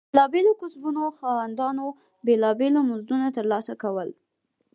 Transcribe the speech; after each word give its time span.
بېلابېلو 0.09 0.51
کسبونو 0.61 1.01
خاوندانو 1.19 1.85
بېلابېل 2.25 2.75
مزدونه 2.89 3.27
ترلاسه 3.37 3.73
کول. 3.81 4.09